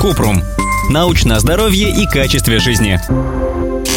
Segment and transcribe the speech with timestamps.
[0.00, 0.42] Купрум.
[0.90, 3.00] Научное здоровье и качестве жизни.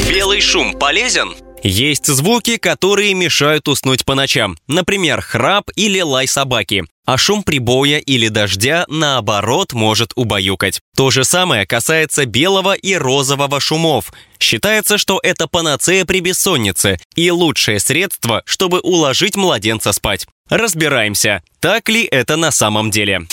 [0.10, 1.34] Белый шум полезен?
[1.62, 6.86] Есть звуки, которые мешают уснуть по ночам, например, храп или лай собаки.
[7.06, 10.80] А шум прибоя или дождя, наоборот, может убаюкать.
[10.96, 14.14] То же самое касается белого и розового шумов.
[14.40, 20.28] Считается, что это панацея при бессоннице и лучшее средство, чтобы уложить младенца спать.
[20.50, 23.28] Разбираемся, так ли это на самом деле.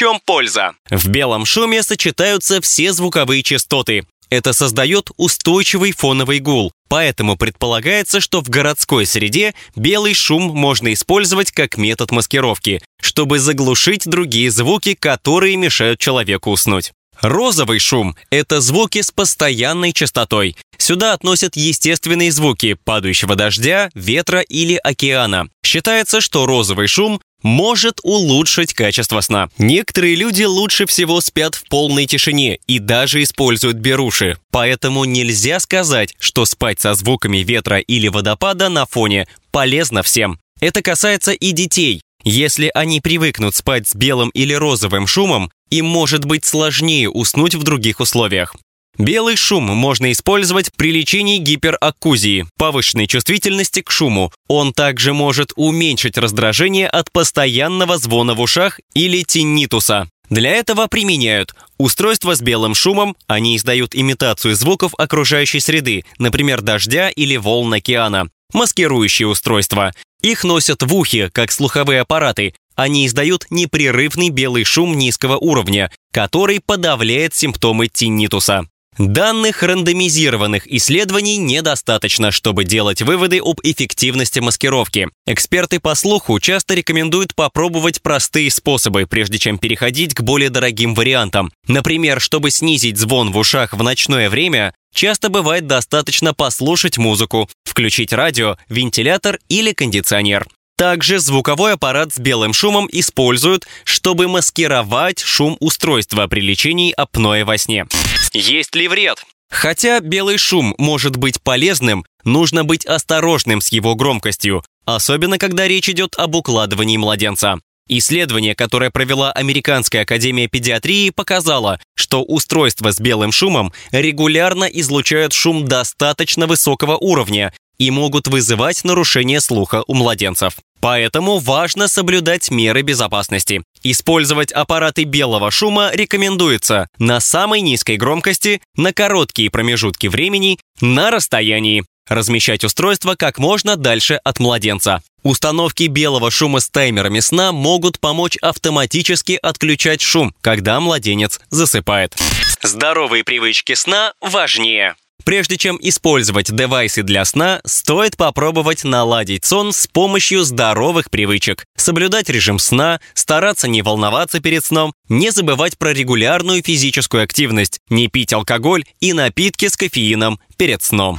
[0.00, 0.72] Чем польза?
[0.88, 4.06] В белом шуме сочетаются все звуковые частоты.
[4.30, 11.52] Это создает устойчивый фоновый гул, поэтому предполагается, что в городской среде белый шум можно использовать
[11.52, 16.92] как метод маскировки, чтобы заглушить другие звуки, которые мешают человеку уснуть.
[17.22, 20.56] Розовый шум– это звуки с постоянной частотой.
[20.78, 25.48] Сюда относят естественные звуки падающего дождя, ветра или океана.
[25.62, 29.50] Считается, что розовый шум может улучшить качество сна.
[29.58, 34.38] Некоторые люди лучше всего спят в полной тишине и даже используют беруши.
[34.50, 40.38] Поэтому нельзя сказать, что спать со звуками ветра или водопада на фоне полезно всем.
[40.60, 42.02] Это касается и детей.
[42.22, 47.62] Если они привыкнут спать с белым или розовым шумом, им может быть сложнее уснуть в
[47.62, 48.54] других условиях.
[48.98, 54.32] Белый шум можно использовать при лечении гипераккузии, повышенной чувствительности к шуму.
[54.48, 60.08] Он также может уменьшить раздражение от постоянного звона в ушах или тиннитуса.
[60.28, 67.08] Для этого применяют устройства с белым шумом, они издают имитацию звуков окружающей среды, например, дождя
[67.08, 68.28] или волн океана.
[68.52, 69.92] Маскирующие устройства.
[70.22, 72.54] Их носят в ухе, как слуховые аппараты.
[72.74, 78.69] Они издают непрерывный белый шум низкого уровня, который подавляет симптомы тиннитуса.
[78.98, 85.08] Данных рандомизированных исследований недостаточно, чтобы делать выводы об эффективности маскировки.
[85.26, 91.50] Эксперты по слуху часто рекомендуют попробовать простые способы, прежде чем переходить к более дорогим вариантам.
[91.66, 98.12] Например, чтобы снизить звон в ушах в ночное время, часто бывает достаточно послушать музыку, включить
[98.12, 100.46] радио, вентилятор или кондиционер.
[100.76, 107.56] Также звуковой аппарат с белым шумом используют, чтобы маскировать шум устройства при лечении апноэ во
[107.58, 107.86] сне.
[108.32, 109.24] Есть ли вред?
[109.50, 115.88] Хотя белый шум может быть полезным, нужно быть осторожным с его громкостью, особенно когда речь
[115.88, 117.58] идет об укладывании младенца.
[117.88, 125.66] Исследование, которое провела Американская академия педиатрии, показало, что устройства с белым шумом регулярно излучают шум
[125.66, 130.54] достаточно высокого уровня и могут вызывать нарушение слуха у младенцев.
[130.80, 133.62] Поэтому важно соблюдать меры безопасности.
[133.82, 141.84] Использовать аппараты белого шума рекомендуется на самой низкой громкости, на короткие промежутки времени, на расстоянии.
[142.06, 145.02] Размещать устройство как можно дальше от младенца.
[145.22, 152.14] Установки белого шума с таймерами сна могут помочь автоматически отключать шум, когда младенец засыпает.
[152.62, 154.96] Здоровые привычки сна важнее.
[155.24, 161.64] Прежде чем использовать девайсы для сна, стоит попробовать наладить сон с помощью здоровых привычек.
[161.76, 168.08] Соблюдать режим сна, стараться не волноваться перед сном, не забывать про регулярную физическую активность, не
[168.08, 171.18] пить алкоголь и напитки с кофеином перед сном.